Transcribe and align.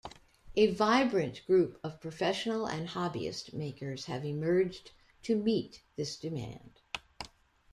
A 0.55 0.65
vibrant 0.71 1.45
group 1.45 1.79
of 1.83 2.01
professional 2.01 2.65
and 2.65 2.87
hobbyist 2.89 3.53
makers 3.53 4.05
have 4.05 4.25
emerged 4.25 4.89
to 5.21 5.35
meet 5.35 5.83
this 5.95 6.15
demand. 6.17 6.81